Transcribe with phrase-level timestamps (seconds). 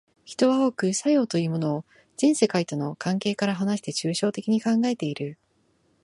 [0.25, 1.85] 人は多く作用というものを
[2.17, 5.37] 全世界との関係から離して抽象的に考えている。